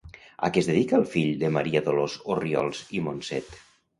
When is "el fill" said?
0.99-1.35